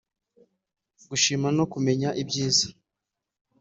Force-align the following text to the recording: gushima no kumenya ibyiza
gushima 1.09 1.47
no 1.57 1.65
kumenya 1.71 2.09
ibyiza 2.21 2.65